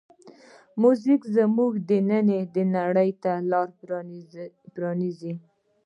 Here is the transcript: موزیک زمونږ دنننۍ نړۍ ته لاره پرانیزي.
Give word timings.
موزیک 0.81 1.21
زمونږ 1.35 1.73
دنننۍ 1.89 2.63
نړۍ 2.77 3.11
ته 3.23 3.33
لاره 3.51 3.73
پرانیزي. 4.73 5.33